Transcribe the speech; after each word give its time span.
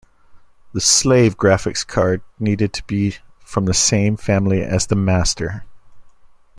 The 0.73 0.81
"slave" 0.81 1.37
graphics 1.37 1.85
card 1.85 2.23
needed 2.39 2.73
to 2.73 2.83
be 2.87 3.17
from 3.41 3.65
the 3.65 3.73
same 3.75 4.17
family 4.17 4.63
as 4.63 4.87
the 4.87 4.95
"master". 4.95 5.63